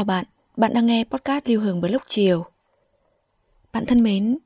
[0.00, 0.24] Chào bạn,
[0.56, 2.44] bạn đang nghe podcast Lưu Hương Blog chiều.
[3.72, 4.38] Bạn thân mến,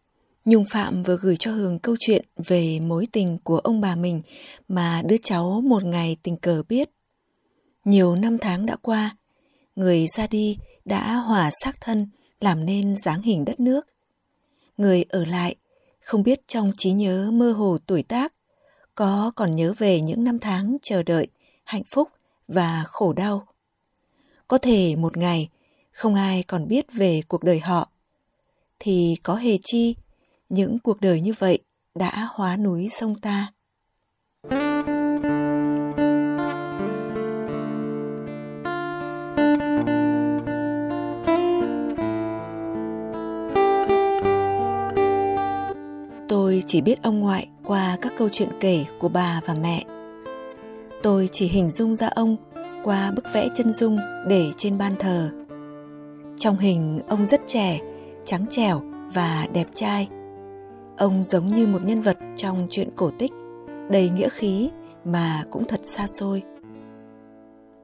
[0.45, 4.22] Nhung Phạm vừa gửi cho Hương câu chuyện về mối tình của ông bà mình
[4.68, 6.90] mà đứa cháu một ngày tình cờ biết.
[7.84, 9.16] Nhiều năm tháng đã qua,
[9.76, 12.09] người ra đi đã hòa xác thân
[12.40, 13.86] làm nên dáng hình đất nước.
[14.76, 15.57] Người ở lại,
[16.01, 18.34] không biết trong trí nhớ mơ hồ tuổi tác,
[18.95, 21.26] có còn nhớ về những năm tháng chờ đợi,
[21.64, 22.09] hạnh phúc
[22.48, 23.46] và khổ đau
[24.48, 25.48] có thể một ngày
[25.92, 27.88] không ai còn biết về cuộc đời họ.
[28.78, 29.95] Thì có hề chi,
[30.48, 31.59] những cuộc đời như vậy
[31.95, 33.52] đã hóa núi sông ta.
[46.29, 49.84] Tôi chỉ biết ông ngoại qua các câu chuyện kể của bà và mẹ.
[51.02, 52.36] Tôi chỉ hình dung ra ông
[52.85, 55.30] qua bức vẽ chân dung để trên ban thờ.
[56.37, 57.80] Trong hình ông rất trẻ,
[58.24, 58.80] trắng trẻo
[59.15, 60.09] và đẹp trai.
[60.99, 63.32] Ông giống như một nhân vật trong truyện cổ tích,
[63.91, 64.71] đầy nghĩa khí
[65.04, 66.43] mà cũng thật xa xôi.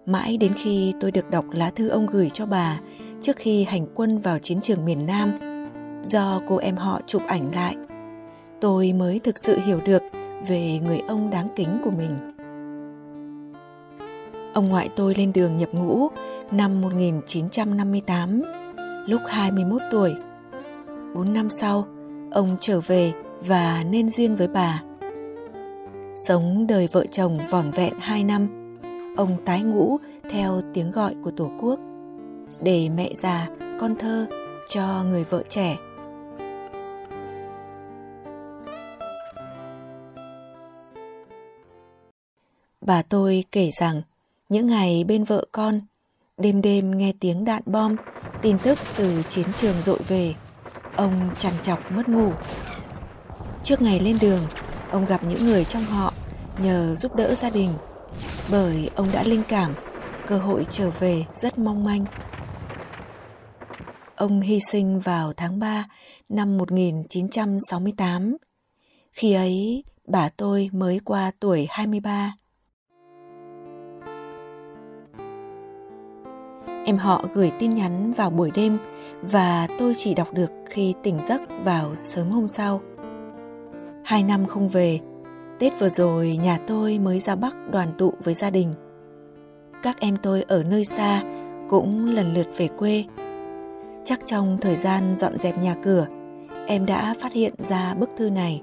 [0.07, 2.81] Mãi đến khi tôi được đọc lá thư ông gửi cho bà
[3.20, 5.30] trước khi hành quân vào chiến trường miền Nam,
[6.03, 7.77] do cô em họ chụp ảnh lại,
[8.61, 10.03] tôi mới thực sự hiểu được
[10.48, 12.39] về người ông đáng kính của mình.
[14.55, 16.08] Ông ngoại tôi lên đường nhập ngũ
[16.50, 18.42] năm 1958,
[19.06, 20.14] lúc 21 tuổi.
[21.14, 21.86] Bốn năm sau,
[22.30, 23.12] ông trở về
[23.46, 24.83] và nên duyên với bà.
[26.16, 28.77] Sống đời vợ chồng vỏn vẹn hai năm,
[29.16, 29.96] ông tái ngũ
[30.30, 31.78] theo tiếng gọi của Tổ quốc,
[32.62, 33.48] để mẹ già,
[33.80, 34.27] con thơ
[34.68, 35.77] cho người vợ trẻ.
[42.80, 44.02] Bà tôi kể rằng
[44.50, 45.80] những ngày bên vợ con,
[46.36, 47.96] đêm đêm nghe tiếng đạn bom,
[48.42, 50.34] tin tức từ chiến trường dội về,
[50.96, 52.33] ông chằn chọc mất ngủ.
[53.64, 54.42] Trước ngày lên đường,
[54.90, 56.14] ông gặp những người trong họ
[56.62, 57.72] nhờ giúp đỡ gia đình,
[58.50, 59.74] bởi ông đã linh cảm
[60.27, 62.05] cơ hội trở về rất mong manh.
[64.17, 65.84] Ông hy sinh vào tháng 3
[66.28, 68.36] năm 1968.
[69.12, 72.34] Khi ấy, bà tôi mới qua tuổi 23.
[76.90, 78.77] Em họ gửi tin nhắn vào buổi đêm
[79.23, 82.80] và tôi chỉ đọc được khi tỉnh giấc vào sớm hôm sau.
[84.05, 84.98] Hai năm không về,
[85.58, 88.73] Tết vừa rồi nhà tôi mới ra Bắc đoàn tụ với gia đình.
[89.83, 91.23] Các em tôi ở nơi xa
[91.68, 93.05] cũng lần lượt về quê.
[94.05, 96.06] Chắc trong thời gian dọn dẹp nhà cửa,
[96.67, 98.62] em đã phát hiện ra bức thư này.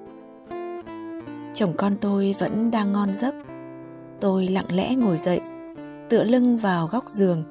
[1.53, 3.35] Chồng con tôi vẫn đang ngon giấc.
[4.21, 5.39] Tôi lặng lẽ ngồi dậy,
[6.09, 7.43] tựa lưng vào góc giường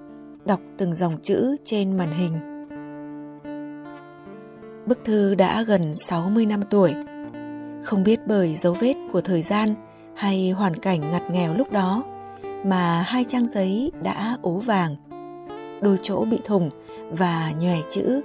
[0.46, 2.32] đọc từng dòng chữ trên màn hình.
[4.86, 6.94] Bức thư đã gần 60 năm tuổi.
[7.84, 9.68] Không biết bởi dấu vết của thời gian
[10.16, 12.04] hay hoàn cảnh ngặt nghèo lúc đó
[12.64, 14.96] mà hai trang giấy đã ố vàng,
[15.80, 16.70] đôi chỗ bị thủng
[17.10, 18.20] và nhòe chữ.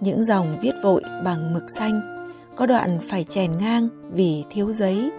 [0.00, 2.00] Những dòng viết vội bằng mực xanh,
[2.56, 5.10] có đoạn phải chèn ngang vì thiếu giấy,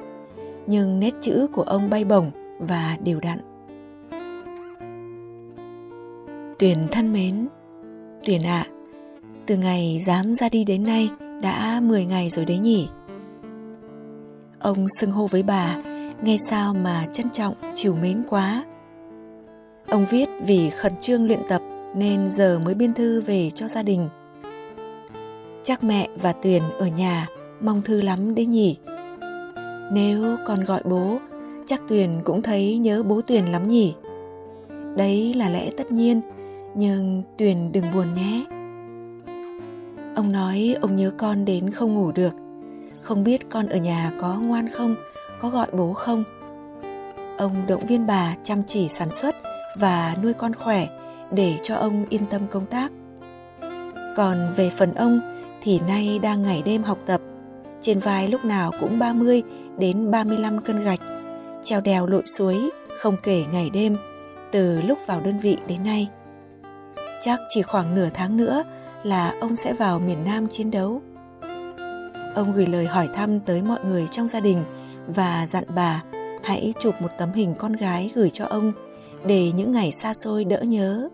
[0.68, 3.49] nhưng nét chữ của ông bay bổng và đều đặn.
[6.60, 7.48] Tuyền thân mến,
[8.26, 8.72] Tuyền ạ, à,
[9.46, 11.10] từ ngày dám ra đi đến nay
[11.42, 12.90] đã 10 ngày rồi đấy nhỉ.
[14.60, 15.78] Ông xưng hô với bà,
[16.24, 18.66] nghe sao mà trân trọng, chiều mến quá.
[19.88, 21.62] Ông viết vì khẩn trương luyện tập
[21.96, 24.10] nên giờ mới biên thư về cho gia đình.
[25.64, 27.28] Chắc mẹ và Tuyền ở nhà
[27.62, 28.78] mong thư lắm đấy nhỉ.
[29.92, 31.20] Nếu con gọi bố,
[31.66, 33.96] chắc Tuyền cũng thấy nhớ bố Tuyền lắm nhỉ.
[34.98, 36.22] Đấy là lẽ tất nhiên
[36.76, 38.46] nhưng Tuyền đừng buồn nhé.
[40.16, 42.34] Ông nói ông nhớ con đến không ngủ được,
[43.02, 44.96] không biết con ở nhà có ngoan không,
[45.40, 46.24] có gọi bố không.
[47.38, 49.36] Ông động viên bà chăm chỉ sản xuất
[49.78, 50.88] và nuôi con khỏe
[51.32, 52.92] để cho ông yên tâm công tác.
[54.16, 55.20] Còn về phần ông
[55.62, 57.22] thì nay đang ngày đêm học tập
[57.82, 59.44] trên vai lúc nào cũng 30
[59.78, 61.00] đến 35 cân gạch,
[61.64, 62.70] treo đèo lội suối,
[63.00, 63.96] không kể ngày đêm,
[64.52, 66.10] từ lúc vào đơn vị đến nay.
[67.22, 68.64] Chắc chỉ khoảng nửa tháng nữa
[69.04, 71.02] là ông sẽ vào miền Nam chiến đấu.
[72.36, 74.58] Ông gửi lời hỏi thăm tới mọi người trong gia đình
[75.08, 76.04] và dặn bà
[76.44, 78.72] hãy chụp một tấm hình con gái gửi cho ông
[79.26, 81.10] để những ngày xa xôi đỡ nhớ.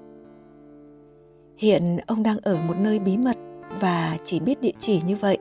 [1.57, 3.37] Hiện ông đang ở một nơi bí mật
[3.79, 5.37] và chỉ biết địa chỉ như vậy.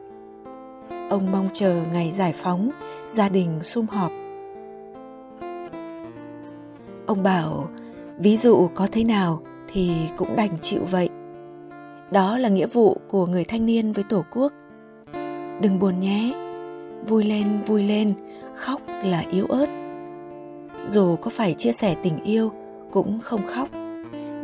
[1.11, 2.71] Ông mong chờ ngày giải phóng,
[3.07, 4.13] gia đình sum họp.
[7.07, 7.69] Ông bảo,
[8.19, 9.43] ví dụ có thế nào
[9.75, 11.09] thì cũng đành chịu vậy.
[12.11, 14.53] Đó là nghĩa vụ của người thanh niên với Tổ quốc.
[15.61, 16.33] Đừng buồn nhé,
[17.09, 18.13] vui lên vui lên,
[18.57, 19.67] khóc là yếu ớt.
[20.87, 22.53] Dù có phải chia sẻ tình yêu
[22.93, 23.69] cũng không khóc.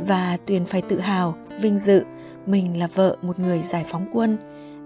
[0.06, 2.04] Và Tuyền phải tự hào, vinh dự
[2.46, 4.36] mình là vợ một người giải phóng quân,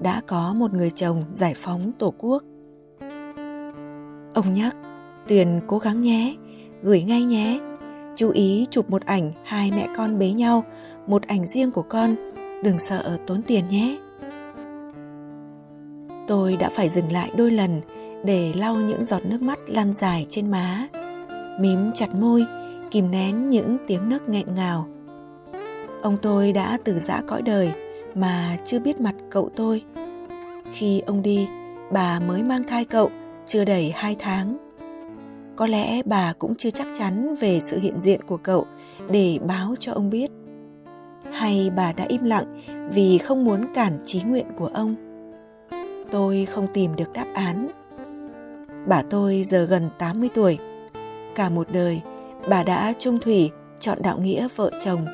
[0.00, 2.43] đã có một người chồng giải phóng Tổ quốc.
[4.35, 4.76] Ông nhắc,
[5.29, 6.35] Tuyền cố gắng nhé,
[6.82, 7.58] gửi ngay nhé.
[8.16, 10.64] Chú ý chụp một ảnh hai mẹ con bế nhau,
[11.06, 12.16] một ảnh riêng của con,
[12.62, 13.96] đừng sợ tốn tiền nhé.
[16.26, 17.81] Tôi đã phải dừng lại đôi lần
[18.25, 20.88] để lau những giọt nước mắt lăn dài trên má,
[21.61, 22.46] mím chặt môi,
[22.90, 24.87] kìm nén những tiếng nấc nghẹn ngào.
[26.02, 27.72] Ông tôi đã từ giã cõi đời
[28.14, 29.82] mà chưa biết mặt cậu tôi.
[30.72, 31.49] Khi ông đi,
[31.93, 33.10] bà mới mang thai cậu
[33.46, 34.63] chưa đầy hai tháng.
[35.56, 38.67] Có lẽ bà cũng chưa chắc chắn về sự hiện diện của cậu
[39.11, 40.31] để báo cho ông biết.
[41.33, 42.61] Hay bà đã im lặng
[42.93, 44.95] vì không muốn cản trí nguyện của ông.
[46.11, 47.69] Tôi không tìm được đáp án.
[48.87, 50.59] Bà tôi giờ gần 80 tuổi.
[51.35, 52.01] Cả một đời,
[52.49, 55.06] bà đã trung thủy chọn đạo nghĩa vợ chồng,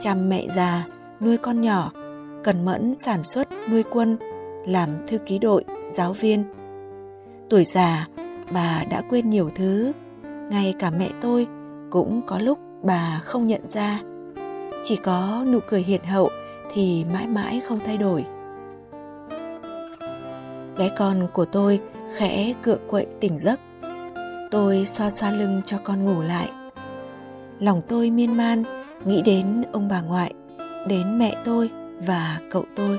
[0.00, 0.86] chăm mẹ già,
[1.20, 1.92] nuôi con nhỏ,
[2.44, 4.16] cần mẫn sản xuất nuôi quân,
[4.66, 6.44] làm thư ký đội, giáo viên.
[7.50, 8.06] Tuổi già,
[8.54, 9.92] bà đã quên nhiều thứ,
[10.50, 11.46] ngay cả mẹ tôi
[11.90, 14.00] cũng có lúc bà không nhận ra.
[14.82, 16.30] Chỉ có nụ cười hiền hậu
[16.72, 18.24] thì mãi mãi không thay đổi.
[20.78, 21.80] Bé con của tôi
[22.16, 23.60] khẽ cựa quậy tỉnh giấc.
[24.50, 26.50] Tôi xoa xoa lưng cho con ngủ lại.
[27.58, 28.64] Lòng tôi miên man
[29.04, 30.32] nghĩ đến ông bà ngoại,
[30.88, 31.70] đến mẹ tôi
[32.06, 32.98] và cậu tôi.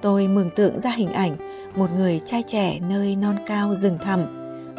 [0.00, 1.36] Tôi mường tượng ra hình ảnh
[1.76, 4.20] một người trai trẻ nơi non cao rừng thẳm,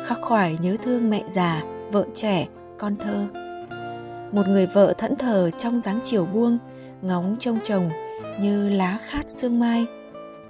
[0.06, 2.48] khắc khoải nhớ thương mẹ già, vợ trẻ,
[2.78, 3.28] con thơ.
[4.31, 6.57] Một người vợ thẫn thờ trong dáng chiều buông,
[7.01, 7.90] ngóng trông chồng
[8.42, 9.86] như lá khát sương mai,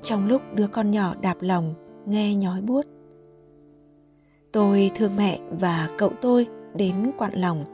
[0.03, 1.73] trong lúc đứa con nhỏ đạp lòng
[2.05, 2.85] nghe nhói buốt.
[4.51, 7.65] Tôi thương mẹ và cậu tôi đến quặn lòng.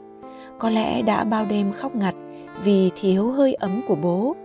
[0.58, 2.14] Có lẽ đã bao đêm khóc ngặt
[2.64, 4.36] vì thiếu hơi ấm của bố,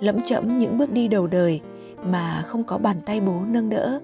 [0.00, 1.60] lẫm chẫm những bước đi đầu đời
[2.02, 4.00] mà không có bàn tay bố nâng đỡ.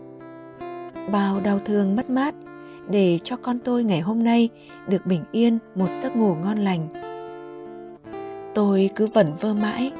[1.13, 2.35] Bao đau thương mất mát
[2.91, 4.49] để cho con tôi ngày hôm nay
[4.89, 6.89] được bình yên một giấc ngủ ngon lành.
[8.55, 9.93] Tôi cứ vẩn vơ mãi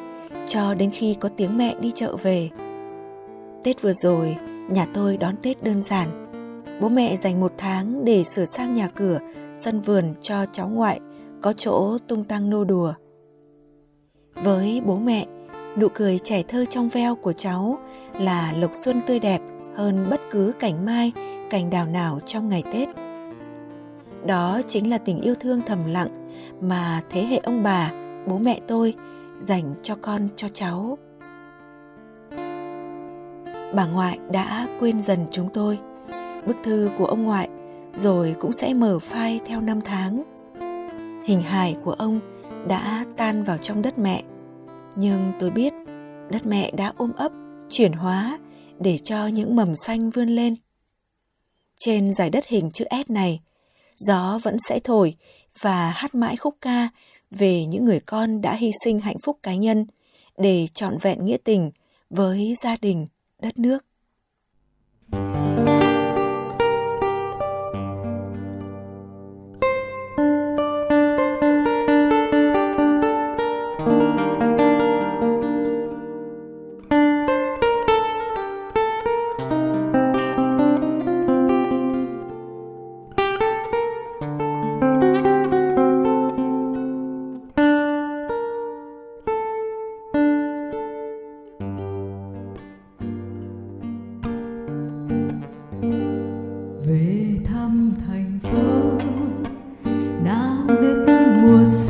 [0.47, 2.51] cho đến khi có tiếng mẹ đi chợ về.
[3.65, 4.37] Tết vừa rồi,
[4.71, 6.09] nhà tôi đón Tết đơn giản.
[6.81, 9.19] Bố mẹ dành một tháng để sửa sang nhà cửa,
[9.53, 11.01] sân vườn cho cháu ngoại,
[11.43, 12.93] có chỗ tung tăng nô đùa.
[14.35, 15.27] Với bố mẹ,
[15.79, 17.79] nụ cười trẻ thơ trong veo của cháu
[18.19, 19.41] là lộc xuân tươi đẹp
[19.75, 21.13] hơn bất cứ cảnh mai,
[21.55, 22.89] cành đào nào trong ngày Tết.
[24.27, 26.31] Đó chính là tình yêu thương thầm lặng
[26.61, 27.93] mà thế hệ ông bà,
[28.27, 28.95] bố mẹ tôi
[29.39, 30.99] dành cho con cho cháu.
[33.75, 35.79] Bà ngoại đã quên dần chúng tôi.
[36.47, 37.49] Bức thư của ông ngoại
[37.93, 40.23] rồi cũng sẽ mở phai theo năm tháng.
[41.25, 42.21] Hình hài của ông
[42.69, 44.23] đã tan vào trong đất mẹ.
[44.97, 45.73] Nhưng tôi biết
[46.31, 47.33] đất mẹ đã ôm ấp,
[47.69, 48.39] chuyển hóa
[48.81, 50.55] để cho những mầm xanh vươn lên.
[51.85, 53.41] Trên giải đất hình chữ S này,
[53.95, 55.15] gió vẫn sẽ thổi
[55.61, 56.89] và hát mãi khúc ca
[57.31, 59.87] về những người con đã hy sinh hạnh phúc cá nhân
[60.39, 61.71] để trọn vẹn nghĩa tình
[62.11, 63.07] với gia đình,
[63.43, 63.85] đất nước.
[101.55, 101.84] was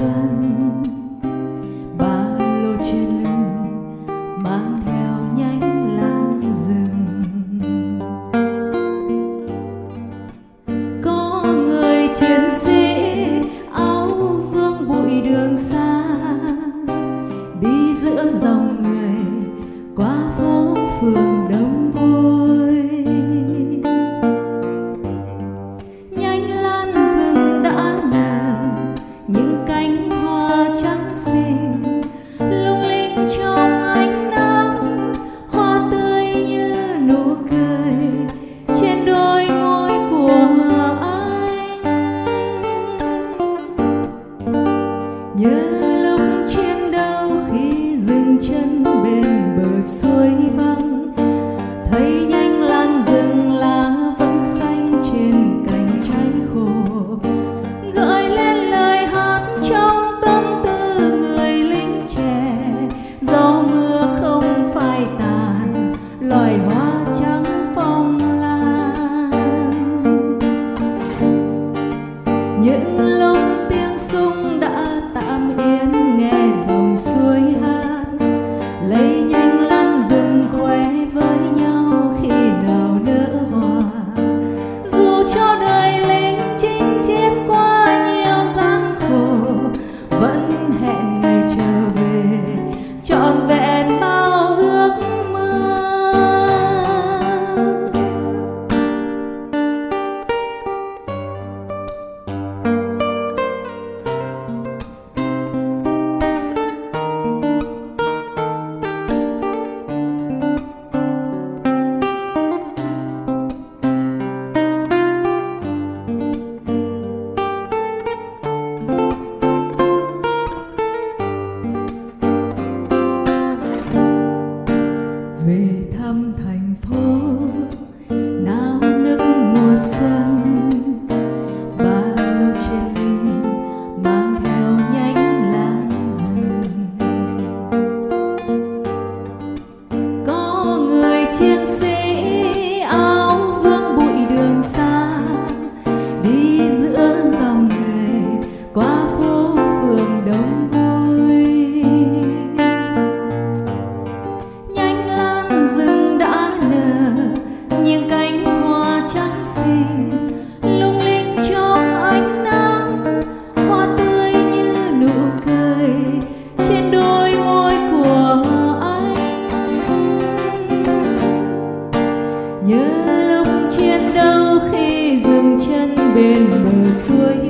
[172.66, 177.43] nhớ lúc chiến đấu khi dừng chân bên bờ suối.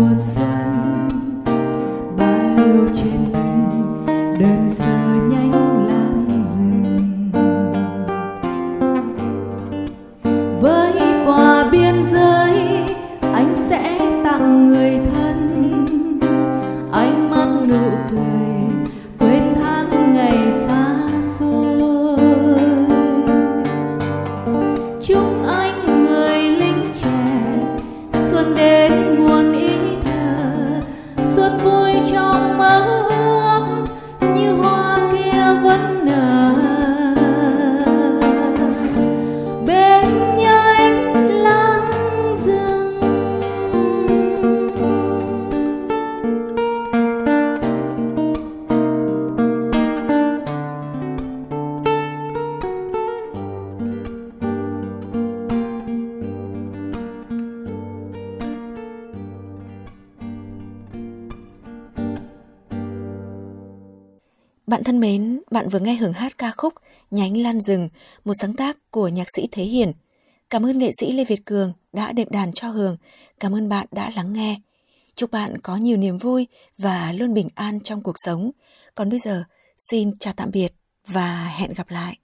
[0.00, 0.57] 我算
[64.68, 66.74] Bạn thân mến, bạn vừa nghe hưởng hát ca khúc
[67.10, 67.88] Nhánh Lan Rừng,
[68.24, 69.92] một sáng tác của nhạc sĩ Thế Hiển.
[70.50, 72.96] Cảm ơn nghệ sĩ Lê Việt Cường đã đệm đàn cho Hường.
[73.40, 74.60] Cảm ơn bạn đã lắng nghe.
[75.14, 76.46] Chúc bạn có nhiều niềm vui
[76.78, 78.50] và luôn bình an trong cuộc sống.
[78.94, 79.44] Còn bây giờ,
[79.90, 80.72] xin chào tạm biệt
[81.06, 82.16] và hẹn gặp lại.